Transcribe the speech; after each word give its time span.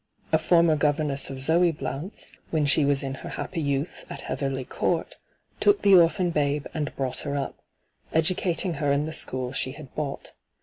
A 0.31 0.39
former 0.39 0.75
governess 0.75 1.29
of 1.29 1.39
Zoe 1.39 1.71
Blount's, 1.71 2.33
when 2.49 2.65
she 2.65 2.83
was 2.85 3.03
in 3.03 3.13
her 3.21 3.29
happy 3.29 3.61
youth 3.61 4.03
at 4.09 4.21
Heatherly 4.21 4.65
Court, 4.65 5.15
took 5.59 5.83
the 5.83 5.93
orphan 5.93 6.31
babe 6.31 6.65
and 6.73 6.95
brought 6.95 7.19
her 7.19 7.35
up, 7.35 7.59
educating 8.11 8.73
her 8.81 8.91
in 8.91 9.05
the 9.05 9.13
school 9.13 9.51
she 9.51 9.73
had 9.73 9.93
bought. 9.93 10.31